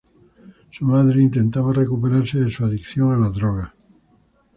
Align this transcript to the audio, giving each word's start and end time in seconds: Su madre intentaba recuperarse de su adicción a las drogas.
Su 0.71 0.83
madre 0.85 1.21
intentaba 1.21 1.71
recuperarse 1.73 2.39
de 2.39 2.49
su 2.49 2.65
adicción 2.65 3.13
a 3.13 3.19
las 3.19 3.35
drogas. 3.35 3.71